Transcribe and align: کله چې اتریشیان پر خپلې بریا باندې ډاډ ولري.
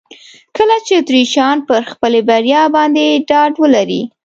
کله 0.57 0.75
چې 0.85 0.93
اتریشیان 1.01 1.57
پر 1.67 1.81
خپلې 1.91 2.19
بریا 2.29 2.63
باندې 2.75 3.05
ډاډ 3.29 3.53
ولري. 3.63 4.01